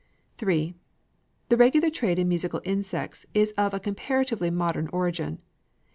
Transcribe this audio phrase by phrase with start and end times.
[0.41, 0.73] III
[1.49, 5.43] The regular trade in musical insects is of comparatively modern origin.